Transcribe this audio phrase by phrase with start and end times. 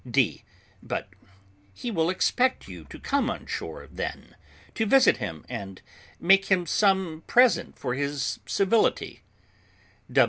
[0.09, 0.43] D.
[0.81, 1.09] But
[1.75, 4.35] he will expect you to come on shore, then,
[4.73, 5.79] to visit him, and
[6.19, 9.21] make him some present for his civility.